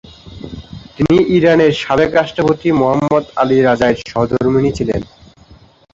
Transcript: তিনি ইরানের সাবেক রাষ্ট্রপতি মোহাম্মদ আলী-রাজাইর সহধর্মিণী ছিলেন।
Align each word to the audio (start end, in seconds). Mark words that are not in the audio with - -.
তিনি 0.95 1.17
ইরানের 1.35 1.73
সাবেক 1.81 2.11
রাষ্ট্রপতি 2.13 2.67
মোহাম্মদ 2.71 3.23
আলী-রাজাইর 3.41 3.97
সহধর্মিণী 4.11 4.71
ছিলেন। 4.77 5.01